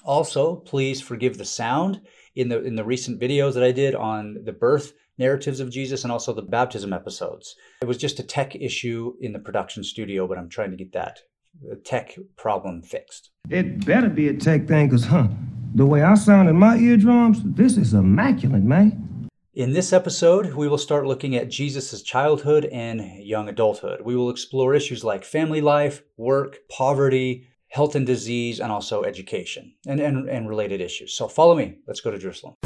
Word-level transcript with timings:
Also, 0.05 0.57
please 0.57 1.01
forgive 1.01 1.39
the 1.39 1.45
sound 1.45 2.01
in 2.35 2.49
the 2.49 2.63
in 2.63 2.77
the 2.77 2.85
recent 2.85 3.21
videos 3.21 3.55
that 3.55 3.63
I 3.63 3.73
did 3.73 3.95
on 3.95 4.43
the 4.45 4.53
birth 4.53 4.93
narratives 5.19 5.61
of 5.61 5.71
Jesus 5.71 6.03
and 6.03 6.11
also 6.11 6.33
the 6.33 6.43
baptism 6.43 6.93
episodes. 6.93 7.55
It 7.83 7.89
was 7.89 7.99
just 7.99 8.19
a 8.19 8.23
tech 8.23 8.57
issue 8.57 9.15
in 9.21 9.33
the 9.33 9.39
production 9.39 9.85
studio, 9.85 10.27
but 10.27 10.39
I'm 10.39 10.49
trying 10.49 10.71
to 10.71 10.77
get 10.77 10.93
that 10.93 11.21
uh, 11.71 11.75
tech 11.85 12.17
problem 12.37 12.83
fixed. 12.83 13.31
It 13.51 13.85
better 13.85 14.09
be 14.09 14.29
a 14.29 14.35
tech 14.35 14.67
thing, 14.67 14.89
cause 14.89 15.05
huh, 15.05 15.29
the 15.75 15.87
way 15.87 16.03
I 16.03 16.15
sound 16.15 16.49
in 16.49 16.57
my 16.57 16.77
eardrums, 16.79 17.43
this 17.45 17.77
is 17.77 17.93
immaculate, 17.93 18.63
man. 18.63 19.29
In 19.53 19.73
this 19.73 19.93
episode, 19.93 20.55
we 20.55 20.69
will 20.69 20.79
start 20.79 21.07
looking 21.07 21.37
at 21.37 21.51
Jesus' 21.51 22.03
childhood 22.03 22.65
and 22.67 23.03
young 23.23 23.49
adulthood. 23.49 24.01
We 24.01 24.17
will 24.17 24.31
explore 24.31 24.75
issues 24.75 25.05
like 25.05 25.25
family 25.25 25.61
life, 25.61 26.03
work, 26.17 26.61
poverty, 26.71 27.49
health 27.71 27.95
and 27.95 28.05
disease, 28.07 28.61
and 28.61 28.71
also 28.73 29.05
education 29.05 29.73
and, 29.87 30.01
and, 30.01 30.29
and 30.29 30.49
related 30.49 30.81
issues. 30.81 31.15
So 31.15 31.29
follow 31.29 31.55
me. 31.55 31.77
Let's 31.87 32.01
go 32.01 32.11
to 32.11 32.19
Jerusalem. 32.19 32.57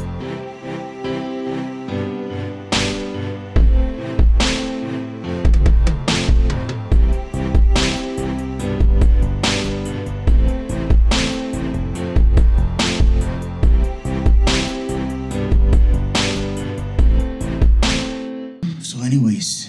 So, 18.81 19.01
anyways, 19.03 19.64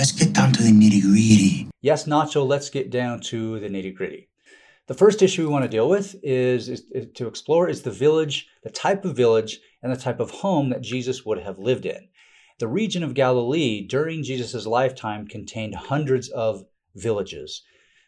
let's 0.00 0.12
get 0.12 0.32
down 0.32 0.50
to 0.50 0.62
the 0.62 0.70
nitty 0.70 1.02
gritty. 1.02 1.68
Yes, 1.82 2.06
Nacho, 2.06 2.48
let's 2.48 2.70
get 2.70 2.88
down 2.88 3.20
to 3.20 3.60
the 3.60 3.68
nitty 3.68 3.94
gritty. 3.94 4.30
The 4.86 4.94
first 4.94 5.20
issue 5.20 5.42
we 5.42 5.52
want 5.52 5.64
to 5.64 5.68
deal 5.68 5.90
with 5.90 6.16
is, 6.22 6.70
is, 6.70 6.84
is, 6.92 7.08
to 7.16 7.26
explore 7.26 7.68
is 7.68 7.82
the 7.82 7.90
village, 7.90 8.48
the 8.62 8.70
type 8.70 9.04
of 9.04 9.14
village, 9.14 9.60
and 9.82 9.92
the 9.92 10.00
type 10.00 10.18
of 10.18 10.30
home 10.30 10.70
that 10.70 10.80
Jesus 10.80 11.26
would 11.26 11.40
have 11.40 11.58
lived 11.58 11.84
in. 11.84 12.08
The 12.60 12.66
region 12.66 13.02
of 13.02 13.12
Galilee 13.12 13.86
during 13.86 14.22
Jesus' 14.22 14.64
lifetime 14.64 15.26
contained 15.26 15.74
hundreds 15.74 16.30
of 16.30 16.64
villages. 16.94 17.62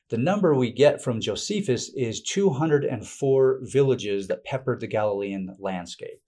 The 0.08 0.16
number 0.16 0.54
we 0.54 0.72
get 0.72 1.02
from 1.02 1.20
Josephus 1.20 1.90
is 1.94 2.22
204 2.22 3.58
villages 3.64 4.28
that 4.28 4.46
peppered 4.46 4.80
the 4.80 4.86
Galilean 4.86 5.56
landscape. 5.58 6.22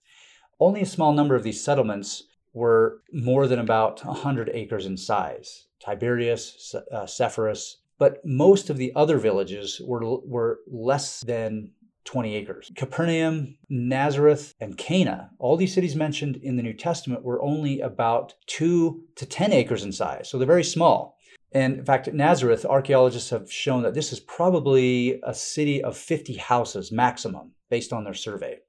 Only 0.59 0.81
a 0.81 0.85
small 0.85 1.11
number 1.11 1.35
of 1.35 1.41
these 1.41 1.63
settlements 1.63 2.21
were 2.55 3.01
more 3.11 3.47
than 3.47 3.59
about 3.59 4.03
100 4.03 4.49
acres 4.53 4.85
in 4.85 4.97
size. 4.97 5.67
Tiberias, 5.79 6.73
uh, 6.91 7.05
Sepphoris, 7.05 7.75
but 7.99 8.25
most 8.25 8.69
of 8.69 8.77
the 8.77 8.91
other 8.95 9.17
villages 9.17 9.81
were, 9.85 10.19
were 10.25 10.59
less 10.67 11.21
than 11.21 11.71
20 12.05 12.35
acres. 12.35 12.71
Capernaum, 12.75 13.57
Nazareth, 13.69 14.53
and 14.59 14.77
Cana, 14.77 15.31
all 15.39 15.57
these 15.57 15.73
cities 15.73 15.95
mentioned 15.95 16.37
in 16.37 16.55
the 16.55 16.63
New 16.63 16.73
Testament 16.73 17.23
were 17.23 17.41
only 17.41 17.81
about 17.81 18.35
2 18.47 19.03
to 19.15 19.25
10 19.25 19.51
acres 19.51 19.83
in 19.83 19.91
size, 19.91 20.29
so 20.29 20.37
they're 20.37 20.47
very 20.47 20.63
small. 20.63 21.17
And 21.51 21.79
in 21.79 21.85
fact, 21.85 22.11
Nazareth, 22.13 22.65
archaeologists 22.65 23.29
have 23.29 23.51
shown 23.51 23.83
that 23.83 23.93
this 23.93 24.11
is 24.11 24.19
probably 24.19 25.19
a 25.23 25.33
city 25.33 25.83
of 25.83 25.97
50 25.97 26.35
houses 26.35 26.91
maximum 26.91 27.51
based 27.69 27.93
on 27.93 28.03
their 28.03 28.13
survey. 28.13 28.59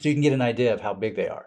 So 0.00 0.08
you 0.08 0.14
can 0.14 0.22
get 0.22 0.32
an 0.32 0.42
idea 0.42 0.72
of 0.72 0.80
how 0.80 0.94
big 0.94 1.16
they 1.16 1.28
are. 1.28 1.46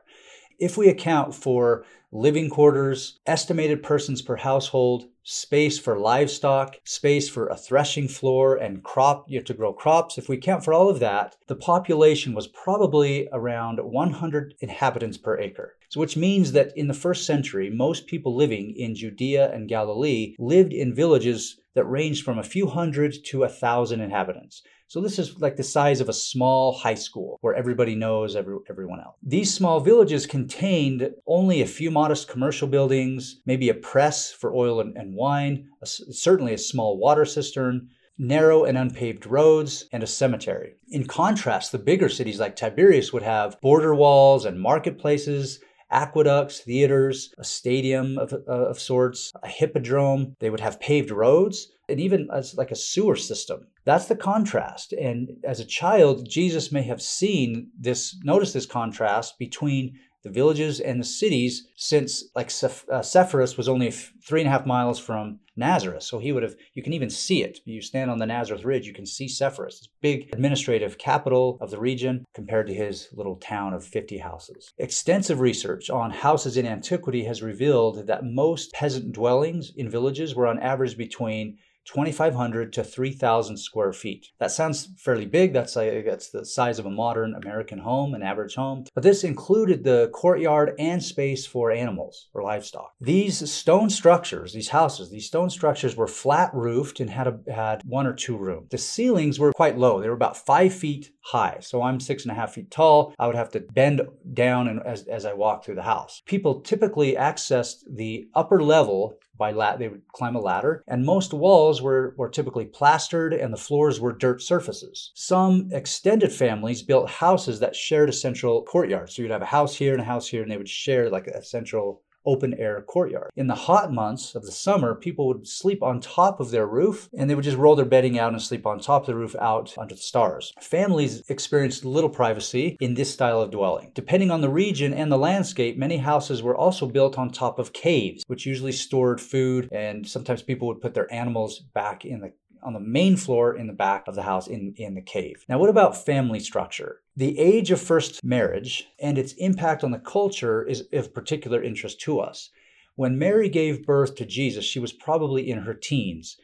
If 0.59 0.77
we 0.77 0.87
account 0.87 1.33
for 1.33 1.83
living 2.11 2.49
quarters, 2.49 3.19
estimated 3.25 3.81
persons 3.81 4.21
per 4.21 4.35
household, 4.35 5.05
space 5.23 5.79
for 5.79 5.97
livestock, 5.97 6.75
space 6.83 7.27
for 7.27 7.47
a 7.47 7.57
threshing 7.57 8.07
floor 8.07 8.55
and 8.55 8.83
crop 8.83 9.25
you 9.27 9.39
have 9.39 9.45
to 9.45 9.53
grow 9.53 9.73
crops. 9.73 10.17
If 10.17 10.29
we 10.29 10.37
count 10.37 10.63
for 10.63 10.73
all 10.73 10.89
of 10.89 10.99
that, 10.99 11.35
the 11.47 11.55
population 11.55 12.33
was 12.33 12.47
probably 12.47 13.27
around 13.31 13.79
100 13.79 14.53
inhabitants 14.59 15.17
per 15.17 15.39
acre. 15.39 15.75
So 15.89 15.99
which 15.99 16.17
means 16.17 16.51
that 16.51 16.71
in 16.75 16.87
the 16.87 16.93
first 16.93 17.25
century, 17.25 17.69
most 17.69 18.07
people 18.07 18.35
living 18.35 18.75
in 18.75 18.95
Judea 18.95 19.51
and 19.51 19.69
Galilee 19.69 20.35
lived 20.37 20.73
in 20.73 20.93
villages 20.93 21.59
that 21.73 21.85
ranged 21.85 22.23
from 22.23 22.37
a 22.37 22.43
few 22.43 22.67
hundred 22.67 23.15
to 23.25 23.43
a 23.43 23.49
thousand 23.49 24.01
inhabitants. 24.01 24.61
So 24.93 25.01
this 25.01 25.17
is 25.17 25.41
like 25.41 25.55
the 25.55 25.63
size 25.63 26.01
of 26.01 26.09
a 26.09 26.13
small 26.13 26.71
high 26.71 26.93
school 26.93 27.39
where 27.41 27.55
everybody 27.55 27.95
knows 27.95 28.35
every, 28.35 28.57
everyone 28.69 28.99
else. 28.99 29.15
These 29.23 29.51
small 29.51 29.79
villages 29.79 30.27
contained 30.27 31.09
only 31.25 31.63
a 31.63 31.65
few 31.65 31.89
modest 31.89 32.27
commercial 32.27 32.67
buildings, 32.67 33.41
maybe 33.47 33.69
a 33.69 33.73
press 33.73 34.31
for 34.31 34.53
oil 34.53 34.81
and, 34.81 34.95
and 34.95 35.15
wine, 35.15 35.67
a, 35.81 35.87
certainly 35.87 36.53
a 36.53 36.59
small 36.59 36.99
water 36.99 37.25
cistern, 37.25 37.89
narrow 38.19 38.65
and 38.65 38.77
unpaved 38.77 39.25
roads, 39.25 39.85
and 39.91 40.03
a 40.03 40.05
cemetery. 40.05 40.75
In 40.89 41.07
contrast, 41.07 41.71
the 41.71 41.79
bigger 41.79 42.07
cities 42.07 42.39
like 42.39 42.55
Tiberias 42.55 43.11
would 43.11 43.23
have 43.23 43.59
border 43.61 43.95
walls 43.95 44.45
and 44.45 44.61
marketplaces 44.61 45.59
aqueducts, 45.89 46.59
theaters, 46.59 47.33
a 47.39 47.43
stadium 47.43 48.19
of, 48.19 48.33
of 48.47 48.79
sorts, 48.79 49.31
a 49.41 49.47
hippodrome. 49.47 50.35
They 50.39 50.49
would 50.51 50.59
have 50.59 50.79
paved 50.79 51.09
roads 51.11 51.72
and 51.89 51.99
even 51.99 52.29
as 52.33 52.55
like 52.55 52.71
a 52.71 52.75
sewer 52.75 53.15
system. 53.15 53.67
That's 53.85 54.05
the 54.05 54.15
contrast. 54.15 54.93
And 54.93 55.31
as 55.43 55.59
a 55.59 55.65
child, 55.65 56.29
Jesus 56.29 56.71
may 56.71 56.83
have 56.83 57.01
seen 57.01 57.71
this, 57.77 58.15
notice 58.23 58.53
this 58.53 58.65
contrast 58.65 59.37
between 59.37 59.99
the 60.23 60.29
villages 60.29 60.79
and 60.79 60.99
the 60.99 61.05
cities 61.05 61.67
since 61.75 62.23
like 62.33 62.49
Seph- 62.49 62.85
uh, 62.89 63.01
Sepphoris 63.01 63.57
was 63.57 63.67
only 63.67 63.89
f- 63.89 64.13
three 64.25 64.39
and 64.39 64.47
a 64.47 64.51
half 64.51 64.65
miles 64.65 64.97
from 64.97 65.39
Nazareth. 65.57 66.03
So 66.03 66.17
he 66.17 66.31
would 66.31 66.43
have, 66.43 66.55
you 66.73 66.81
can 66.81 66.93
even 66.93 67.09
see 67.09 67.43
it. 67.43 67.59
You 67.65 67.81
stand 67.81 68.09
on 68.09 68.19
the 68.19 68.25
Nazareth 68.25 68.63
Ridge, 68.63 68.87
you 68.87 68.93
can 68.93 69.05
see 69.05 69.27
Sepphoris, 69.27 69.79
this 69.79 69.89
big 70.01 70.29
administrative 70.33 70.97
capital 70.97 71.57
of 71.59 71.71
the 71.71 71.79
region 71.79 72.23
compared 72.33 72.67
to 72.67 72.73
his 72.73 73.09
little 73.11 73.35
town 73.35 73.73
of 73.73 73.83
50 73.83 74.17
houses. 74.17 74.73
Extensive 74.77 75.41
research 75.41 75.89
on 75.89 76.09
houses 76.09 76.55
in 76.55 76.65
antiquity 76.65 77.25
has 77.25 77.43
revealed 77.43 78.07
that 78.07 78.23
most 78.23 78.71
peasant 78.71 79.11
dwellings 79.11 79.73
in 79.75 79.89
villages 79.89 80.33
were 80.33 80.47
on 80.47 80.57
average 80.59 80.97
between 80.97 81.57
2,500 81.85 82.73
to 82.73 82.83
3,000 82.83 83.57
square 83.57 83.93
feet. 83.93 84.29
That 84.39 84.51
sounds 84.51 84.89
fairly 84.97 85.25
big. 85.25 85.53
That's, 85.53 85.75
like, 85.75 86.05
that's 86.05 86.29
the 86.29 86.45
size 86.45 86.79
of 86.79 86.85
a 86.85 86.91
modern 86.91 87.35
American 87.35 87.79
home, 87.79 88.13
an 88.13 88.23
average 88.23 88.55
home. 88.55 88.85
But 88.93 89.03
this 89.03 89.23
included 89.23 89.83
the 89.83 90.09
courtyard 90.13 90.73
and 90.79 91.03
space 91.03 91.45
for 91.45 91.71
animals 91.71 92.29
or 92.33 92.43
livestock. 92.43 92.91
These 92.99 93.51
stone 93.51 93.89
structures, 93.89 94.53
these 94.53 94.69
houses, 94.69 95.09
these 95.09 95.27
stone 95.27 95.49
structures 95.49 95.95
were 95.95 96.07
flat 96.07 96.51
roofed 96.53 96.99
and 96.99 97.09
had, 97.09 97.27
a, 97.27 97.39
had 97.51 97.81
one 97.85 98.07
or 98.07 98.13
two 98.13 98.37
rooms. 98.37 98.69
The 98.69 98.77
ceilings 98.77 99.39
were 99.39 99.53
quite 99.53 99.77
low. 99.77 99.99
They 99.99 100.07
were 100.07 100.15
about 100.15 100.37
five 100.37 100.73
feet 100.73 101.11
high. 101.21 101.57
So 101.61 101.81
I'm 101.81 101.99
six 101.99 102.23
and 102.23 102.31
a 102.31 102.35
half 102.35 102.53
feet 102.53 102.71
tall. 102.71 103.13
I 103.17 103.27
would 103.27 103.35
have 103.35 103.51
to 103.51 103.59
bend 103.59 104.01
down 104.33 104.67
and, 104.67 104.81
as, 104.85 105.07
as 105.07 105.25
I 105.25 105.33
walk 105.33 105.63
through 105.63 105.75
the 105.75 105.83
house. 105.83 106.21
People 106.25 106.61
typically 106.61 107.13
accessed 107.15 107.83
the 107.89 108.27
upper 108.35 108.61
level 108.61 109.17
by 109.37 109.51
lat 109.51 109.79
they 109.79 109.87
would 109.87 110.01
climb 110.13 110.35
a 110.35 110.39
ladder 110.39 110.83
and 110.87 111.05
most 111.05 111.33
walls 111.33 111.81
were, 111.81 112.13
were 112.17 112.29
typically 112.29 112.65
plastered 112.65 113.33
and 113.33 113.51
the 113.51 113.57
floors 113.57 113.99
were 113.99 114.13
dirt 114.13 114.41
surfaces. 114.41 115.11
Some 115.15 115.69
extended 115.71 116.31
families 116.31 116.83
built 116.83 117.09
houses 117.09 117.59
that 117.59 117.75
shared 117.75 118.09
a 118.09 118.13
central 118.13 118.63
courtyard. 118.63 119.09
So 119.09 119.21
you'd 119.21 119.31
have 119.31 119.41
a 119.41 119.45
house 119.45 119.75
here 119.75 119.93
and 119.93 120.01
a 120.01 120.05
house 120.05 120.27
here 120.27 120.43
and 120.43 120.51
they 120.51 120.57
would 120.57 120.69
share 120.69 121.09
like 121.09 121.27
a 121.27 121.43
central 121.43 122.02
open 122.25 122.53
air 122.55 122.81
courtyard. 122.81 123.31
In 123.35 123.47
the 123.47 123.55
hot 123.55 123.91
months 123.91 124.35
of 124.35 124.43
the 124.43 124.51
summer, 124.51 124.95
people 124.95 125.27
would 125.27 125.47
sleep 125.47 125.83
on 125.83 125.99
top 125.99 126.39
of 126.39 126.51
their 126.51 126.67
roof 126.67 127.09
and 127.17 127.29
they 127.29 127.35
would 127.35 127.43
just 127.43 127.57
roll 127.57 127.75
their 127.75 127.85
bedding 127.85 128.19
out 128.19 128.33
and 128.33 128.41
sleep 128.41 128.65
on 128.65 128.79
top 128.79 129.03
of 129.03 129.07
the 129.07 129.15
roof 129.15 129.35
out 129.39 129.73
under 129.77 129.95
the 129.95 130.01
stars. 130.01 130.53
Families 130.61 131.23
experienced 131.29 131.85
little 131.85 132.09
privacy 132.09 132.77
in 132.79 132.93
this 132.93 133.11
style 133.11 133.41
of 133.41 133.51
dwelling. 133.51 133.91
Depending 133.93 134.31
on 134.31 134.41
the 134.41 134.49
region 134.49 134.93
and 134.93 135.11
the 135.11 135.17
landscape, 135.17 135.77
many 135.77 135.97
houses 135.97 136.41
were 136.41 136.55
also 136.55 136.85
built 136.85 137.17
on 137.17 137.29
top 137.29 137.59
of 137.59 137.73
caves, 137.73 138.23
which 138.27 138.45
usually 138.45 138.71
stored 138.71 139.19
food 139.19 139.69
and 139.71 140.07
sometimes 140.07 140.41
people 140.41 140.67
would 140.67 140.81
put 140.81 140.93
their 140.93 141.11
animals 141.13 141.59
back 141.73 142.05
in 142.05 142.19
the 142.19 142.31
on 142.63 142.73
the 142.73 142.79
main 142.79 143.15
floor 143.15 143.55
in 143.55 143.67
the 143.67 143.73
back 143.73 144.07
of 144.07 144.15
the 144.15 144.23
house 144.23 144.47
in, 144.47 144.73
in 144.77 144.95
the 144.95 145.01
cave. 145.01 145.45
Now, 145.47 145.59
what 145.59 145.69
about 145.69 146.05
family 146.05 146.39
structure? 146.39 147.01
The 147.15 147.37
age 147.37 147.71
of 147.71 147.81
first 147.81 148.23
marriage 148.23 148.87
and 148.99 149.17
its 149.17 149.33
impact 149.33 149.83
on 149.83 149.91
the 149.91 149.99
culture 149.99 150.63
is 150.63 150.87
of 150.91 151.13
particular 151.13 151.61
interest 151.61 151.99
to 152.01 152.19
us. 152.19 152.49
When 152.95 153.17
Mary 153.17 153.49
gave 153.49 153.85
birth 153.85 154.15
to 154.15 154.25
Jesus, 154.25 154.65
she 154.65 154.79
was 154.79 154.93
probably 154.93 155.49
in 155.49 155.59
her 155.59 155.73
teens. 155.73 156.37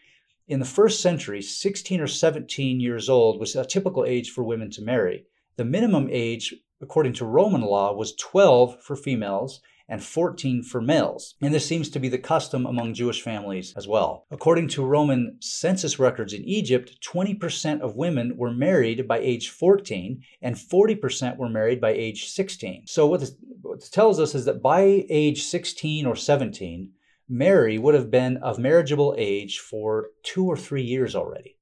In 0.48 0.60
the 0.60 0.66
first 0.66 1.00
century, 1.00 1.42
16 1.42 2.01
or 2.01 2.07
17 2.07 2.80
years 2.80 3.07
old 3.07 3.39
was 3.39 3.56
a 3.56 3.66
typical 3.66 4.04
age 4.06 4.31
for 4.31 4.44
women 4.44 4.71
to 4.71 4.81
marry. 4.81 5.25
The 5.57 5.66
minimum 5.66 6.07
age, 6.12 6.56
according 6.81 7.13
to 7.13 7.25
Roman 7.25 7.62
law, 7.62 7.94
was 7.94 8.16
12 8.16 8.81
for 8.81 8.95
females 8.95 9.62
and 9.89 10.03
14 10.03 10.63
for 10.63 10.80
males. 10.80 11.36
And 11.41 11.53
this 11.53 11.65
seems 11.65 11.89
to 11.89 12.00
be 12.00 12.07
the 12.07 12.18
custom 12.18 12.65
among 12.65 12.94
Jewish 12.94 13.21
families 13.21 13.74
as 13.75 13.88
well. 13.88 14.25
According 14.31 14.69
to 14.69 14.86
Roman 14.86 15.38
census 15.41 16.00
records 16.00 16.31
in 16.31 16.45
Egypt, 16.45 16.97
20% 17.03 17.81
of 17.81 17.95
women 17.95 18.38
were 18.38 18.51
married 18.51 19.07
by 19.07 19.18
age 19.18 19.50
14 19.50 20.21
and 20.41 20.56
40% 20.56 21.38
were 21.38 21.50
married 21.50 21.81
by 21.81 21.89
age 21.89 22.30
16. 22.30 22.86
So 22.88 23.07
what 23.07 23.19
this, 23.19 23.33
what 23.62 23.80
this 23.80 23.89
tells 23.89 24.19
us 24.19 24.36
is 24.36 24.45
that 24.45 24.62
by 24.62 25.06
age 25.09 25.44
16 25.44 26.06
or 26.06 26.15
17, 26.15 26.92
Mary 27.27 27.77
would 27.77 27.94
have 27.94 28.09
been 28.09 28.38
of 28.38 28.57
marriageable 28.57 29.15
age 29.18 29.59
for 29.59 30.07
two 30.24 30.45
or 30.45 30.57
three 30.57 30.81
years 30.81 31.15
already. 31.15 31.57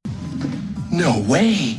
No 0.91 1.19
way. 1.27 1.77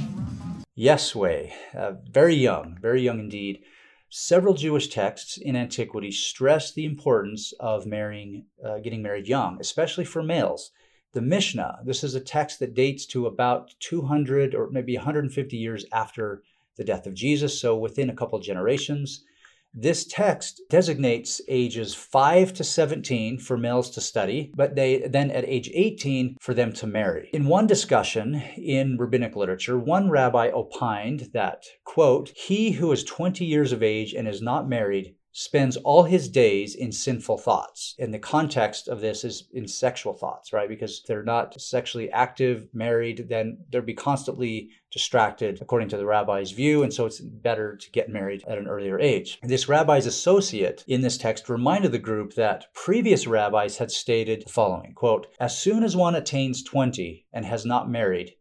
Yes, 0.75 1.15
way. 1.15 1.55
Uh, 1.77 1.93
very 2.11 2.35
young, 2.35 2.79
very 2.81 3.03
young 3.03 3.19
indeed. 3.19 3.63
Several 4.11 4.55
Jewish 4.55 4.89
texts 4.89 5.37
in 5.37 5.55
antiquity 5.55 6.11
stress 6.11 6.73
the 6.73 6.87
importance 6.87 7.53
of 7.61 7.85
marrying, 7.85 8.47
uh, 8.65 8.79
getting 8.79 9.03
married 9.03 9.29
young, 9.29 9.59
especially 9.61 10.07
for 10.07 10.23
males. 10.23 10.71
The 11.13 11.21
Mishnah, 11.21 11.81
this 11.85 12.03
is 12.03 12.15
a 12.15 12.21
text 12.21 12.59
that 12.61 12.73
dates 12.73 13.05
to 13.07 13.27
about 13.27 13.75
200 13.81 14.55
or 14.55 14.71
maybe 14.71 14.97
150 14.97 15.57
years 15.59 15.85
after 15.93 16.43
the 16.77 16.85
death 16.85 17.07
of 17.07 17.13
Jesus, 17.13 17.61
so 17.61 17.77
within 17.77 18.09
a 18.09 18.15
couple 18.15 18.39
generations. 18.39 19.25
This 19.75 20.07
text 20.07 20.63
designates 20.71 21.41
ages 21.47 21.95
5 21.95 22.55
to 22.55 22.65
17 22.65 23.39
for 23.39 23.57
males 23.57 23.91
to 23.91 24.01
study, 24.01 24.51
but 24.57 24.75
they 24.75 25.07
then 25.07 25.31
at 25.31 25.45
age 25.45 25.71
18 25.73 26.37
for 26.41 26.55
them 26.55 26.73
to 26.73 26.87
marry. 26.87 27.29
In 27.33 27.47
one 27.47 27.67
discussion 27.67 28.43
in 28.57 28.97
rabbinic 28.97 29.37
literature, 29.37 29.79
one 29.79 30.11
rabbi 30.11 30.51
opined 30.51 31.31
that, 31.33 31.65
quote, 31.85 32.31
he 32.31 32.73
who 32.73 32.91
is 32.93 33.05
20 33.05 33.45
years 33.45 33.73
of 33.73 33.83
age 33.83 34.15
and 34.15 34.27
is 34.27 34.41
not 34.41 34.69
married 34.69 35.15
spends 35.39 35.77
all 35.77 36.03
his 36.03 36.29
days 36.29 36.75
in 36.75 36.91
sinful 36.91 37.39
thoughts. 37.39 37.95
And 38.01 38.13
the 38.13 38.19
context 38.19 38.89
of 38.89 39.01
this 39.01 39.23
is 39.23 39.45
in 39.53 39.69
sexual 39.69 40.13
thoughts, 40.13 40.53
right? 40.53 40.69
Because 40.69 41.05
they're 41.07 41.23
not 41.23 41.61
sexually 41.61 42.11
active, 42.11 42.67
married, 42.73 43.29
then 43.29 43.59
they'll 43.71 43.83
be 43.83 43.95
constantly 43.95 44.71
distracted, 44.91 45.63
according 45.63 45.91
to 45.91 45.97
the 45.97 46.07
rabbi's 46.07 46.51
view. 46.51 46.83
And 46.83 46.93
so 46.93 47.07
it's 47.07 47.21
better 47.21 47.77
to 47.77 47.91
get 47.93 48.09
married 48.09 48.43
at 48.49 48.59
an 48.59 48.67
earlier 48.67 48.99
age. 48.99 49.39
This 49.41 49.69
rabbi's 49.69 50.07
associate 50.07 50.83
in 50.89 51.03
this 51.03 51.17
text 51.17 51.49
reminded 51.49 51.93
the 51.93 52.01
group 52.01 52.35
that 52.35 52.67
previous 52.75 53.29
rabbis 53.29 53.77
had 53.77 53.93
stated 53.93 54.43
the 54.45 54.51
following 54.51 54.93
quote, 54.93 55.29
As 55.39 55.57
soon 55.57 55.85
as 55.85 55.95
one 55.95 56.17
attains 56.17 56.65
20 56.65 57.27
and 57.33 57.45
has 57.45 57.65
not 57.65 57.89
married, 57.89 58.35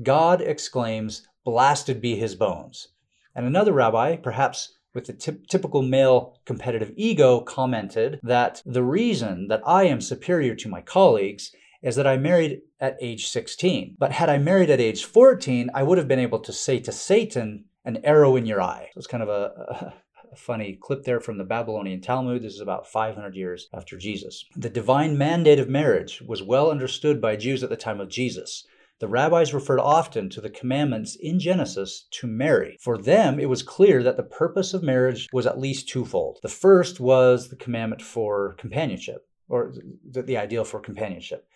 God 0.00 0.40
exclaims, 0.40 1.26
Blasted 1.44 2.00
be 2.00 2.14
his 2.14 2.36
bones. 2.36 2.86
And 3.34 3.46
another 3.46 3.72
rabbi, 3.72 4.14
perhaps 4.14 4.75
with 4.96 5.06
the 5.06 5.12
t- 5.12 5.38
typical 5.48 5.82
male 5.82 6.40
competitive 6.44 6.92
ego, 6.96 7.40
commented 7.40 8.18
that 8.24 8.62
the 8.66 8.82
reason 8.82 9.46
that 9.46 9.62
I 9.64 9.84
am 9.84 10.00
superior 10.00 10.56
to 10.56 10.68
my 10.68 10.80
colleagues 10.80 11.52
is 11.82 11.94
that 11.94 12.06
I 12.06 12.16
married 12.16 12.62
at 12.80 12.96
age 13.00 13.28
16. 13.28 13.96
But 13.98 14.10
had 14.10 14.28
I 14.28 14.38
married 14.38 14.70
at 14.70 14.80
age 14.80 15.04
14, 15.04 15.70
I 15.72 15.84
would 15.84 15.98
have 15.98 16.08
been 16.08 16.18
able 16.18 16.40
to 16.40 16.52
say 16.52 16.80
to 16.80 16.90
Satan, 16.90 17.66
an 17.84 18.00
arrow 18.02 18.34
in 18.34 18.46
your 18.46 18.60
eye. 18.60 18.88
So 18.94 18.98
it's 18.98 19.06
kind 19.06 19.22
of 19.22 19.28
a, 19.28 19.92
a 20.32 20.36
funny 20.36 20.78
clip 20.80 21.04
there 21.04 21.20
from 21.20 21.38
the 21.38 21.44
Babylonian 21.44 22.00
Talmud. 22.00 22.42
This 22.42 22.54
is 22.54 22.60
about 22.60 22.86
500 22.88 23.36
years 23.36 23.68
after 23.72 23.96
Jesus. 23.96 24.44
The 24.56 24.70
divine 24.70 25.16
mandate 25.16 25.60
of 25.60 25.68
marriage 25.68 26.22
was 26.26 26.42
well 26.42 26.70
understood 26.70 27.20
by 27.20 27.36
Jews 27.36 27.62
at 27.62 27.70
the 27.70 27.76
time 27.76 28.00
of 28.00 28.08
Jesus. 28.08 28.66
The 28.98 29.08
rabbis 29.08 29.52
referred 29.52 29.80
often 29.80 30.30
to 30.30 30.40
the 30.40 30.48
commandments 30.48 31.16
in 31.16 31.38
Genesis 31.38 32.06
to 32.12 32.26
marry. 32.26 32.78
For 32.80 32.96
them, 32.96 33.38
it 33.38 33.48
was 33.48 33.62
clear 33.62 34.02
that 34.02 34.16
the 34.16 34.22
purpose 34.22 34.72
of 34.72 34.82
marriage 34.82 35.28
was 35.32 35.46
at 35.46 35.58
least 35.58 35.88
twofold. 35.88 36.38
The 36.42 36.48
first 36.48 36.98
was 36.98 37.48
the 37.48 37.56
commandment 37.56 38.00
for 38.00 38.54
companionship, 38.54 39.28
or 39.48 39.74
the, 40.10 40.22
the 40.22 40.38
ideal 40.38 40.64
for 40.64 40.80
companionship. 40.80 41.46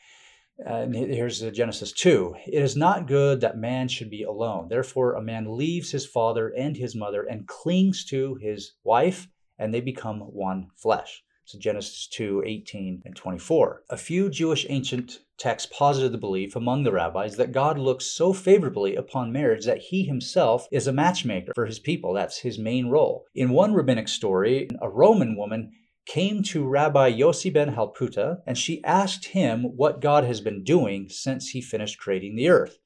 And 0.59 0.95
here's 0.95 1.41
Genesis 1.41 1.93
2. 1.93 2.35
It 2.47 2.63
is 2.63 2.77
not 2.77 3.07
good 3.07 3.41
that 3.41 3.57
man 3.57 3.89
should 3.89 4.11
be 4.11 4.25
alone. 4.25 4.69
Therefore, 4.69 5.15
a 5.15 5.23
man 5.23 5.57
leaves 5.57 5.91
his 5.91 6.05
father 6.05 6.49
and 6.49 6.77
his 6.77 6.95
mother 6.95 7.23
and 7.23 7.49
clings 7.49 8.05
to 8.07 8.35
his 8.35 8.73
wife, 8.85 9.29
and 9.59 9.73
they 9.73 9.81
become 9.81 10.21
one 10.21 10.69
flesh. 10.77 11.23
So 11.50 11.58
Genesis 11.58 12.06
2 12.06 12.44
18 12.47 13.02
and 13.05 13.17
24. 13.17 13.82
A 13.91 13.97
few 13.97 14.31
Jewish 14.31 14.67
ancient 14.69 15.19
texts 15.37 15.69
posited 15.76 16.12
the 16.12 16.19
belief 16.19 16.55
among 16.55 16.85
the 16.85 16.93
rabbis 16.93 17.35
that 17.38 17.50
God 17.50 17.76
looks 17.76 18.05
so 18.05 18.32
favorably 18.32 18.94
upon 18.94 19.32
marriage 19.32 19.67
that 19.67 19.79
he 19.79 20.05
himself 20.05 20.69
is 20.70 20.87
a 20.87 20.93
matchmaker 20.93 21.50
for 21.56 21.67
his 21.67 21.81
people. 21.81 22.12
That's 22.14 22.38
his 22.38 22.56
main 22.56 22.87
role. 22.87 23.25
In 23.35 23.50
one 23.50 23.75
rabbinic 23.75 24.06
story, 24.06 24.69
a 24.81 24.88
Roman 24.88 25.37
woman 25.37 25.73
came 26.06 26.44
to 26.44 26.69
Rabbi 26.69 27.11
Yossi 27.19 27.53
ben 27.53 27.75
Halafta 27.75 28.43
and 28.46 28.56
she 28.56 28.85
asked 28.85 29.25
him 29.25 29.64
what 29.76 30.00
God 30.00 30.23
has 30.23 30.41
been 30.41 30.62
doing 30.62 31.08
since 31.08 31.49
he 31.49 31.61
finished 31.61 31.99
creating 31.99 32.37
the 32.37 32.49
earth. 32.49 32.79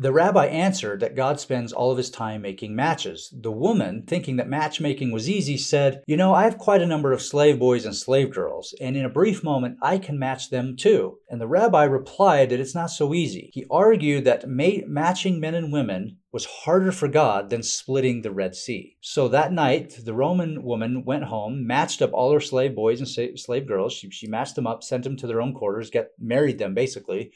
The 0.00 0.12
rabbi 0.12 0.46
answered 0.46 1.00
that 1.00 1.14
God 1.14 1.38
spends 1.40 1.74
all 1.74 1.90
of 1.90 1.98
his 1.98 2.08
time 2.08 2.40
making 2.40 2.74
matches. 2.74 3.34
The 3.38 3.52
woman, 3.52 4.04
thinking 4.06 4.36
that 4.36 4.48
matchmaking 4.48 5.12
was 5.12 5.28
easy, 5.28 5.58
said, 5.58 6.02
You 6.06 6.16
know, 6.16 6.32
I 6.32 6.44
have 6.44 6.56
quite 6.56 6.80
a 6.80 6.86
number 6.86 7.12
of 7.12 7.20
slave 7.20 7.58
boys 7.58 7.84
and 7.84 7.94
slave 7.94 8.32
girls, 8.32 8.74
and 8.80 8.96
in 8.96 9.04
a 9.04 9.10
brief 9.10 9.44
moment 9.44 9.76
I 9.82 9.98
can 9.98 10.18
match 10.18 10.48
them 10.48 10.74
too. 10.74 11.18
And 11.28 11.38
the 11.38 11.46
rabbi 11.46 11.84
replied 11.84 12.48
that 12.48 12.60
it's 12.60 12.74
not 12.74 12.86
so 12.86 13.12
easy. 13.12 13.50
He 13.52 13.66
argued 13.70 14.24
that 14.24 14.48
ma- 14.48 14.86
matching 14.86 15.38
men 15.38 15.54
and 15.54 15.70
women 15.70 16.16
was 16.32 16.46
harder 16.46 16.92
for 16.92 17.08
God 17.08 17.50
than 17.50 17.62
splitting 17.62 18.22
the 18.22 18.30
Red 18.30 18.54
Sea. 18.54 18.96
So 19.02 19.28
that 19.28 19.52
night, 19.52 19.98
the 20.02 20.14
Roman 20.14 20.62
woman 20.62 21.04
went 21.04 21.24
home, 21.24 21.66
matched 21.66 22.00
up 22.00 22.14
all 22.14 22.32
her 22.32 22.40
slave 22.40 22.74
boys 22.74 23.00
and 23.00 23.38
slave 23.38 23.68
girls. 23.68 23.92
She, 23.92 24.08
she 24.10 24.28
matched 24.28 24.54
them 24.54 24.66
up, 24.66 24.82
sent 24.82 25.04
them 25.04 25.18
to 25.18 25.26
their 25.26 25.42
own 25.42 25.52
quarters, 25.52 25.90
get 25.90 26.12
married 26.18 26.58
them 26.58 26.72
basically 26.72 27.32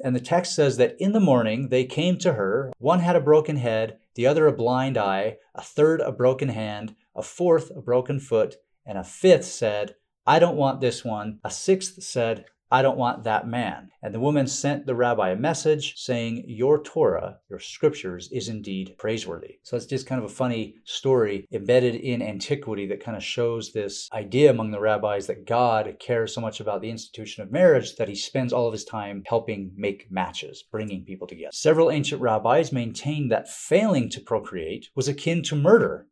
and 0.00 0.14
the 0.14 0.20
text 0.20 0.54
says 0.54 0.76
that 0.76 0.96
in 0.98 1.12
the 1.12 1.20
morning 1.20 1.68
they 1.68 1.84
came 1.84 2.18
to 2.18 2.34
her. 2.34 2.72
One 2.78 3.00
had 3.00 3.16
a 3.16 3.20
broken 3.20 3.56
head, 3.56 3.98
the 4.14 4.26
other 4.26 4.46
a 4.46 4.52
blind 4.52 4.96
eye, 4.96 5.38
a 5.54 5.62
third 5.62 6.00
a 6.00 6.12
broken 6.12 6.48
hand, 6.48 6.94
a 7.14 7.22
fourth 7.22 7.70
a 7.70 7.80
broken 7.80 8.20
foot, 8.20 8.56
and 8.86 8.98
a 8.98 9.04
fifth 9.04 9.44
said, 9.44 9.96
I 10.26 10.38
don't 10.38 10.56
want 10.56 10.80
this 10.80 11.04
one. 11.04 11.40
A 11.42 11.50
sixth 11.50 12.02
said, 12.02 12.44
I 12.70 12.82
don't 12.82 12.98
want 12.98 13.24
that 13.24 13.48
man. 13.48 13.90
And 14.02 14.14
the 14.14 14.20
woman 14.20 14.46
sent 14.46 14.84
the 14.84 14.94
rabbi 14.94 15.30
a 15.30 15.36
message 15.36 15.94
saying, 15.96 16.44
Your 16.46 16.82
Torah, 16.82 17.38
your 17.48 17.58
scriptures, 17.58 18.28
is 18.30 18.48
indeed 18.48 18.94
praiseworthy. 18.98 19.58
So 19.62 19.76
it's 19.76 19.86
just 19.86 20.06
kind 20.06 20.22
of 20.22 20.30
a 20.30 20.34
funny 20.34 20.74
story 20.84 21.46
embedded 21.50 21.94
in 21.94 22.20
antiquity 22.20 22.86
that 22.88 23.02
kind 23.02 23.16
of 23.16 23.24
shows 23.24 23.72
this 23.72 24.08
idea 24.12 24.50
among 24.50 24.70
the 24.70 24.80
rabbis 24.80 25.26
that 25.28 25.46
God 25.46 25.96
cares 25.98 26.34
so 26.34 26.42
much 26.42 26.60
about 26.60 26.82
the 26.82 26.90
institution 26.90 27.42
of 27.42 27.50
marriage 27.50 27.96
that 27.96 28.08
he 28.08 28.14
spends 28.14 28.52
all 28.52 28.66
of 28.66 28.72
his 28.74 28.84
time 28.84 29.22
helping 29.26 29.72
make 29.74 30.10
matches, 30.10 30.62
bringing 30.70 31.04
people 31.04 31.26
together. 31.26 31.52
Several 31.52 31.90
ancient 31.90 32.20
rabbis 32.20 32.70
maintained 32.70 33.32
that 33.32 33.48
failing 33.48 34.10
to 34.10 34.20
procreate 34.20 34.90
was 34.94 35.08
akin 35.08 35.42
to 35.44 35.56
murder. 35.56 36.06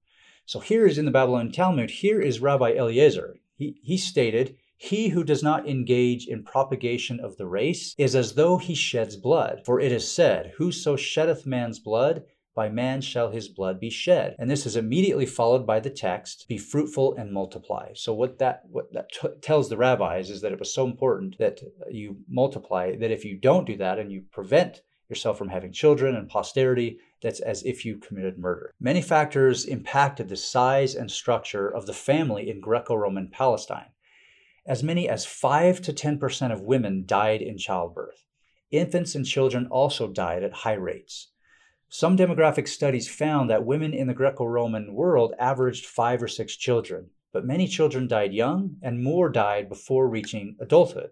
So 0.47 0.61
here 0.61 0.87
is 0.87 0.97
in 0.97 1.05
the 1.05 1.11
Babylonian 1.11 1.53
Talmud, 1.53 1.91
here 1.91 2.21
is 2.21 2.41
Rabbi 2.41 2.71
Eliezer. 2.71 3.37
He, 3.57 3.79
he 3.83 3.97
stated, 3.99 4.57
he 4.77 5.09
who 5.09 5.25
does 5.25 5.43
not 5.43 5.69
engage 5.69 6.27
in 6.27 6.43
propagation 6.43 7.19
of 7.21 7.37
the 7.37 7.47
race 7.47 7.95
is 7.97 8.15
as 8.15 8.35
though 8.35 8.59
he 8.59 8.75
sheds 8.75 9.17
blood. 9.17 9.63
For 9.65 9.81
it 9.81 9.91
is 9.91 10.11
said, 10.11 10.53
Whoso 10.59 10.97
sheddeth 10.97 11.47
man's 11.47 11.79
blood, 11.79 12.25
by 12.55 12.69
man 12.69 13.03
shall 13.03 13.31
his 13.31 13.49
blood 13.49 13.79
be 13.79 13.91
shed. 13.91 14.35
And 14.39 14.51
this 14.51 14.67
is 14.67 14.77
immediately 14.77 15.27
followed 15.27 15.67
by 15.67 15.79
the 15.79 15.91
text, 15.91 16.47
be 16.49 16.59
fruitful 16.59 17.15
and 17.15 17.33
multiply. 17.33 17.93
So 17.95 18.15
what 18.15 18.39
that 18.39 18.63
what 18.71 18.93
that 18.93 19.11
t- 19.13 19.29
tells 19.43 19.69
the 19.69 19.77
rabbis 19.77 20.31
is 20.31 20.41
that 20.41 20.53
it 20.53 20.59
was 20.59 20.73
so 20.73 20.87
important 20.87 21.37
that 21.39 21.61
you 21.91 22.17
multiply 22.29 22.97
that 22.97 23.11
if 23.11 23.25
you 23.25 23.39
don't 23.39 23.67
do 23.67 23.77
that 23.77 23.99
and 23.99 24.11
you 24.11 24.25
prevent 24.33 24.83
yourself 25.09 25.39
from 25.39 25.51
having 25.51 25.71
children 25.71 26.17
and 26.17 26.29
posterity, 26.29 26.99
that's 27.23 27.41
as 27.41 27.63
if 27.63 27.85
you 27.85 27.99
committed 27.99 28.39
murder. 28.39 28.73
Many 28.81 29.03
factors 29.03 29.65
impacted 29.65 30.29
the 30.29 30.37
size 30.37 30.95
and 30.95 31.11
structure 31.11 31.69
of 31.69 31.87
the 31.87 31.93
family 31.93 32.51
in 32.51 32.61
Greco-Roman 32.61 33.29
Palestine. 33.29 33.91
As 34.67 34.83
many 34.83 35.09
as 35.09 35.25
5 35.25 35.81
to 35.83 35.93
10% 35.93 36.53
of 36.53 36.61
women 36.61 37.05
died 37.07 37.41
in 37.41 37.57
childbirth. 37.57 38.25
Infants 38.73 39.15
and 39.15 39.25
children 39.25 39.69
also 39.71 40.09
died 40.09 40.43
at 40.43 40.53
high 40.53 40.73
rates. 40.73 41.29
Some 41.89 42.17
demographic 42.17 42.67
studies 42.67 43.09
found 43.09 43.49
that 43.49 43.65
women 43.65 43.95
in 43.95 44.09
the 44.09 44.15
Greco 44.15 44.45
Roman 44.45 44.93
world 44.93 45.35
averaged 45.39 45.87
five 45.87 46.21
or 46.21 46.27
six 46.27 46.57
children, 46.57 47.11
but 47.33 47.47
many 47.47 47.69
children 47.69 48.09
died 48.09 48.33
young 48.33 48.77
and 48.83 49.05
more 49.05 49.29
died 49.29 49.69
before 49.69 50.09
reaching 50.09 50.57
adulthood. 50.59 51.11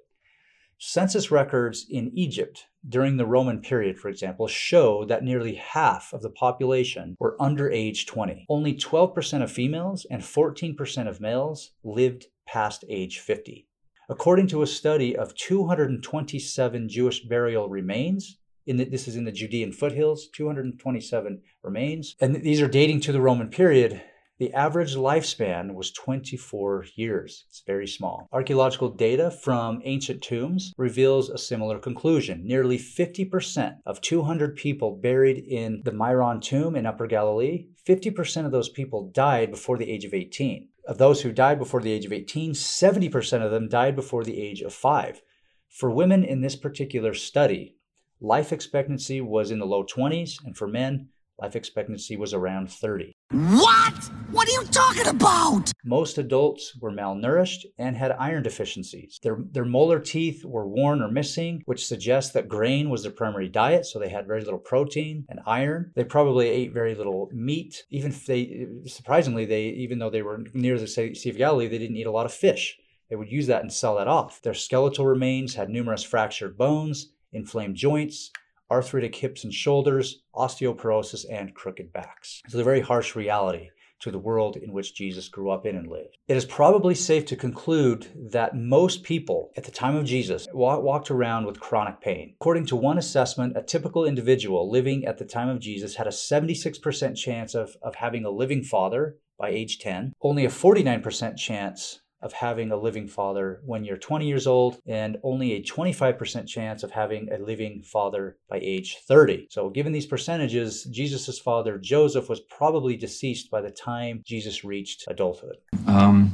Census 0.87 1.31
records 1.31 1.87
in 1.88 2.11
Egypt 2.12 2.67
during 2.87 3.17
the 3.17 3.25
Roman 3.25 3.62
period, 3.62 3.99
for 3.99 4.11
example, 4.11 4.47
show 4.47 5.07
that 5.07 5.25
nearly 5.25 5.55
half 5.55 6.12
of 6.12 6.21
the 6.21 6.29
population 6.29 7.17
were 7.19 7.41
under 7.41 7.71
age 7.71 8.05
20. 8.05 8.45
Only 8.50 8.75
12% 8.75 9.43
of 9.43 9.50
females 9.50 10.07
and 10.11 10.21
14% 10.21 11.09
of 11.09 11.23
males 11.23 11.71
lived 11.83 12.26
past 12.47 12.85
age 12.91 13.19
50. 13.21 13.67
According 14.11 14.49
to 14.49 14.61
a 14.61 14.67
study 14.67 15.17
of 15.17 15.35
227 15.35 16.88
Jewish 16.91 17.25
burial 17.25 17.71
remains, 17.71 18.38
in 18.67 18.76
the, 18.76 18.85
this 18.85 19.09
is 19.09 19.17
in 19.17 19.25
the 19.25 19.33
Judean 19.33 19.73
foothills, 19.73 20.29
227 20.35 21.41
remains, 21.62 22.14
and 22.21 22.37
these 22.37 22.61
are 22.61 22.69
dating 22.69 23.00
to 23.00 23.12
the 23.12 23.23
Roman 23.23 23.49
period. 23.49 24.03
The 24.38 24.53
average 24.53 24.97
lifespan 24.97 25.75
was 25.75 25.93
24 25.93 26.87
years. 26.97 27.45
It's 27.49 27.62
very 27.64 27.87
small. 27.87 28.26
Archaeological 28.33 28.88
data 28.88 29.31
from 29.31 29.81
ancient 29.85 30.23
tombs 30.23 30.73
reveals 30.76 31.31
a 31.31 31.38
similar 31.38 31.79
conclusion. 31.79 32.45
Nearly 32.45 32.76
50% 32.76 33.76
of 33.87 34.00
200 34.00 34.57
people 34.57 34.97
buried 34.97 35.38
in 35.38 35.83
the 35.85 35.93
Meiron 35.93 36.43
tomb 36.43 36.75
in 36.75 36.85
Upper 36.85 37.07
Galilee, 37.07 37.69
50% 37.87 38.45
of 38.45 38.50
those 38.50 38.69
people 38.69 39.09
died 39.11 39.53
before 39.53 39.79
the 39.79 39.88
age 39.88 40.05
of 40.05 40.12
18. 40.12 40.69
Of 40.88 40.99
those 40.99 41.23
who 41.23 41.31
died 41.31 41.61
before 41.61 41.81
the 41.81 41.93
age 41.93 42.05
of 42.05 42.12
18, 42.12 42.55
70% 42.55 43.45
of 43.45 43.53
them 43.53 43.69
died 43.69 43.95
before 43.95 44.25
the 44.25 44.41
age 44.41 44.62
of 44.62 44.75
5. 44.75 45.23
For 45.69 45.91
women 45.91 46.25
in 46.25 46.41
this 46.41 46.57
particular 46.57 47.14
study, 47.14 47.76
life 48.21 48.53
expectancy 48.53 49.21
was 49.21 49.53
in 49.53 49.61
the 49.61 49.67
low 49.67 49.85
20s, 49.85 50.45
and 50.45 50.57
for 50.57 50.67
men, 50.67 51.11
life 51.38 51.57
expectancy 51.57 52.17
was 52.17 52.33
around 52.33 52.71
30. 52.71 53.12
What? 53.31 54.11
What 54.31 54.49
are 54.49 54.53
you 54.53 54.64
talking 54.64 55.07
about? 55.07 55.73
Most 55.85 56.19
adults 56.19 56.76
were 56.81 56.93
malnourished 56.93 57.67
and 57.79 57.97
had 57.97 58.12
iron 58.12 58.43
deficiencies. 58.43 59.19
Their, 59.23 59.38
their 59.50 59.64
molar 59.64 60.00
teeth 60.00 60.45
were 60.45 60.67
worn 60.67 61.03
or 61.03 61.11
missing, 61.11 61.62
which 61.67 61.87
suggests 61.87 62.33
that 62.33 62.49
grain 62.49 62.91
was 62.91 63.03
their 63.03 63.12
primary 63.12 63.49
diet, 63.49 63.87
so 63.87 63.99
they 63.99 64.09
had 64.09 64.26
very 64.26 64.43
little 64.43 64.59
protein 64.59 65.25
and 65.29 65.41
iron. 65.47 65.93
They 65.95 66.05
probably 66.05 66.49
ate 66.49 66.73
very 66.73 66.95
little 66.95 67.29
meat. 67.33 67.85
Even 67.91 68.11
if 68.11 68.26
they, 68.26 68.67
surprisingly, 68.87 69.45
they 69.45 69.64
even 69.64 69.99
though 69.99 70.11
they 70.11 70.23
were 70.23 70.45
near 70.53 70.79
the 70.79 70.87
Sea 70.87 71.31
of 71.31 71.37
Galilee, 71.37 71.69
they 71.69 71.79
didn't 71.79 71.97
eat 71.97 72.07
a 72.07 72.12
lot 72.12 72.26
of 72.26 72.33
fish. 72.33 72.79
They 73.11 73.17
would 73.17 73.31
use 73.31 73.47
that 73.49 73.62
and 73.62 73.73
sell 73.73 73.97
that 73.97 74.09
off. 74.09 74.41
Their 74.43 74.55
skeletal 74.55 75.07
remains 75.07 75.55
had 75.55 75.69
numerous 75.69 76.03
fractured 76.03 76.57
bones, 76.57 77.12
inflamed 77.33 77.76
joints, 77.76 78.31
arthritic 78.71 79.14
hips 79.14 79.44
and 79.44 79.52
shoulders, 79.52 80.23
osteoporosis, 80.35 81.25
and 81.30 81.54
crooked 81.54 81.92
backs. 81.92 82.42
So, 82.49 82.61
a 82.61 82.64
very 82.64 82.80
harsh 82.80 83.14
reality 83.14 83.68
to 84.00 84.11
the 84.11 84.18
world 84.18 84.56
in 84.56 84.73
which 84.73 84.94
Jesus 84.94 85.28
grew 85.28 85.50
up 85.50 85.64
in 85.64 85.76
and 85.76 85.88
lived. 85.88 86.18
It 86.28 86.37
is 86.37 86.44
probably 86.44 86.94
safe 86.94 87.25
to 87.26 87.37
conclude 87.37 88.09
that 88.33 88.54
most 88.54 89.02
people 89.02 89.50
at 89.56 89.64
the 89.64 89.71
time 89.71 89.97
of 89.97 90.04
Jesus 90.04 90.47
walked 90.52 91.11
around 91.11 91.47
with 91.47 91.61
chronic 91.61 92.00
pain. 92.02 92.35
According 92.38 92.66
to 92.66 92.76
one 92.76 92.99
assessment, 92.99 93.56
a 93.56 93.62
typical 93.62 94.04
individual 94.04 94.71
living 94.71 95.06
at 95.06 95.18
the 95.18 95.25
time 95.25 95.49
of 95.49 95.61
Jesus 95.61 95.97
had 95.97 96.06
a 96.06 96.11
76% 96.11 97.16
chance 97.16 97.54
of, 97.54 97.76
of 97.83 97.94
having 97.94 98.26
a 98.26 98.30
living 98.30 98.62
father 98.62 99.16
by 99.38 99.49
age 99.49 99.78
10, 99.78 100.12
only 100.23 100.44
a 100.44 100.49
49% 100.49 101.37
chance 101.37 102.00
of 102.25 102.33
having 102.33 102.73
a 102.73 102.76
living 102.76 103.07
father 103.07 103.61
when 103.64 103.85
you're 103.85 103.99
20 103.99 104.26
years 104.26 104.47
old, 104.47 104.78
and 104.87 105.19
only 105.23 105.52
a 105.52 105.62
25% 105.62 106.49
chance 106.49 106.83
of 106.83 106.90
having 106.90 107.31
a 107.31 107.38
living 107.38 107.83
father 107.83 108.38
by 108.49 108.59
age 108.61 108.99
30. 109.07 109.47
So, 109.50 109.69
given 109.69 109.93
these 109.93 110.07
percentages, 110.07 110.85
Jesus' 110.85 111.38
father, 111.38 111.78
Joseph, 111.78 112.28
was 112.28 112.40
probably 112.40 112.97
deceased 112.97 113.50
by 113.50 113.61
the 113.61 113.71
time 113.71 114.23
Jesus 114.25 114.64
reached 114.64 115.04
adulthood. 115.07 115.59
Um, 115.87 116.33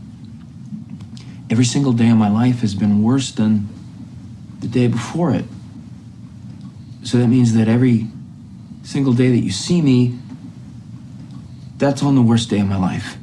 every 1.50 1.64
single 1.64 1.92
day 1.92 2.08
of 2.08 2.16
my 2.16 2.30
life 2.30 2.60
has 2.60 2.76
been 2.76 3.02
worse 3.02 3.32
than 3.32 3.68
the 4.60 4.68
day 4.68 4.86
before 4.86 5.32
it. 5.32 5.44
So 7.02 7.18
that 7.18 7.26
means 7.26 7.54
that 7.54 7.66
every 7.66 8.06
single 8.84 9.12
day 9.12 9.30
that 9.30 9.40
you 9.40 9.50
see 9.50 9.82
me, 9.82 10.18
that's 11.78 12.02
on 12.02 12.14
the 12.14 12.22
worst 12.22 12.48
day 12.48 12.60
of 12.60 12.68
my 12.68 12.76
life. 12.76 13.16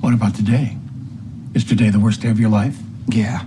What 0.00 0.14
about 0.14 0.34
today? 0.36 0.76
Is 1.54 1.64
today 1.64 1.90
the 1.90 2.00
worst 2.00 2.22
day 2.22 2.30
of 2.30 2.40
your 2.40 2.48
life? 2.48 2.78
Yeah. 3.08 3.44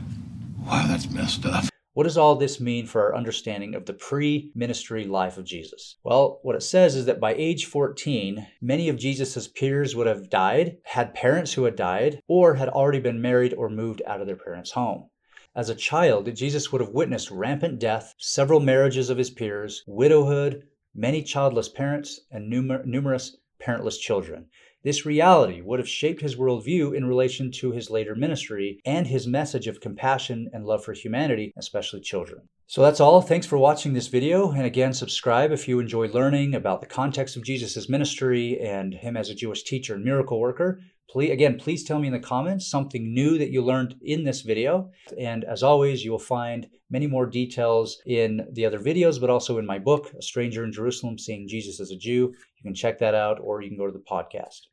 Wow, 0.63 0.85
that's 0.87 1.09
messed 1.09 1.43
up. 1.43 1.65
What 1.93 2.03
does 2.03 2.19
all 2.19 2.35
this 2.35 2.59
mean 2.59 2.85
for 2.85 3.01
our 3.01 3.15
understanding 3.15 3.73
of 3.73 3.87
the 3.87 3.93
pre 3.93 4.51
ministry 4.53 5.05
life 5.05 5.39
of 5.39 5.45
Jesus? 5.45 5.95
Well, 6.03 6.39
what 6.43 6.55
it 6.55 6.61
says 6.61 6.95
is 6.95 7.05
that 7.07 7.19
by 7.19 7.33
age 7.33 7.65
14, 7.65 8.45
many 8.61 8.89
of 8.89 8.99
Jesus' 8.99 9.47
peers 9.47 9.95
would 9.95 10.05
have 10.05 10.29
died, 10.29 10.77
had 10.83 11.15
parents 11.15 11.53
who 11.53 11.63
had 11.63 11.75
died, 11.75 12.21
or 12.27 12.53
had 12.53 12.69
already 12.69 12.99
been 12.99 13.23
married 13.23 13.55
or 13.55 13.69
moved 13.71 14.03
out 14.05 14.21
of 14.21 14.27
their 14.27 14.35
parents' 14.35 14.73
home. 14.73 15.09
As 15.55 15.69
a 15.69 15.75
child, 15.75 16.31
Jesus 16.35 16.71
would 16.71 16.81
have 16.81 16.91
witnessed 16.91 17.31
rampant 17.31 17.79
death, 17.79 18.13
several 18.19 18.59
marriages 18.59 19.09
of 19.09 19.17
his 19.17 19.31
peers, 19.31 19.83
widowhood, 19.87 20.67
many 20.93 21.23
childless 21.23 21.69
parents, 21.69 22.21
and 22.29 22.53
numer- 22.53 22.85
numerous 22.85 23.37
parentless 23.59 23.97
children. 23.97 24.45
This 24.85 25.03
reality 25.03 25.61
would 25.61 25.79
have 25.79 25.89
shaped 25.89 26.21
his 26.21 26.35
worldview 26.35 26.95
in 26.95 27.05
relation 27.05 27.49
to 27.53 27.71
his 27.71 27.89
later 27.89 28.13
ministry 28.13 28.79
and 28.85 29.07
his 29.07 29.25
message 29.25 29.65
of 29.65 29.81
compassion 29.81 30.47
and 30.53 30.63
love 30.63 30.85
for 30.85 30.93
humanity, 30.93 31.51
especially 31.57 32.01
children. 32.01 32.47
So 32.67 32.83
that's 32.83 32.99
all. 32.99 33.19
Thanks 33.23 33.47
for 33.47 33.57
watching 33.57 33.93
this 33.93 34.09
video. 34.09 34.51
And 34.51 34.63
again, 34.63 34.93
subscribe 34.93 35.51
if 35.51 35.67
you 35.67 35.79
enjoy 35.79 36.09
learning 36.09 36.53
about 36.53 36.81
the 36.81 36.87
context 36.87 37.35
of 37.35 37.43
Jesus' 37.43 37.89
ministry 37.89 38.59
and 38.59 38.93
him 38.93 39.17
as 39.17 39.31
a 39.31 39.33
Jewish 39.33 39.63
teacher 39.63 39.95
and 39.95 40.05
miracle 40.05 40.39
worker. 40.39 40.79
Please, 41.09 41.31
again, 41.31 41.57
please 41.57 41.83
tell 41.83 41.97
me 41.97 42.05
in 42.05 42.13
the 42.13 42.19
comments 42.19 42.67
something 42.67 43.11
new 43.11 43.39
that 43.39 43.49
you 43.49 43.63
learned 43.63 43.95
in 44.03 44.23
this 44.23 44.41
video. 44.41 44.91
And 45.17 45.45
as 45.45 45.63
always, 45.63 46.05
you 46.05 46.11
will 46.11 46.19
find 46.19 46.69
many 46.91 47.07
more 47.07 47.25
details 47.25 47.99
in 48.05 48.47
the 48.51 48.67
other 48.67 48.79
videos, 48.79 49.19
but 49.19 49.31
also 49.31 49.57
in 49.57 49.65
my 49.65 49.79
book, 49.79 50.13
A 50.13 50.21
Stranger 50.21 50.63
in 50.63 50.71
Jerusalem 50.71 51.17
Seeing 51.17 51.47
Jesus 51.47 51.79
as 51.79 51.89
a 51.89 51.97
Jew. 51.97 52.35
You 52.57 52.63
can 52.63 52.75
check 52.75 52.99
that 52.99 53.15
out 53.15 53.39
or 53.41 53.63
you 53.63 53.69
can 53.69 53.79
go 53.79 53.87
to 53.87 53.91
the 53.91 53.97
podcast. 53.97 54.67